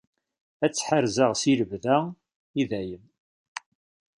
Ad 0.65 0.71
tt-ḥerzeɣ 0.71 1.31
si 1.41 1.51
lebda, 1.59 1.97
i 2.61 2.63
dayem. 2.69 3.05